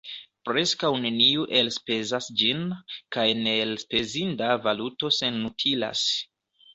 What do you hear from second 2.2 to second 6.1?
ĝin, kaj neelspezinda valuto senutilas.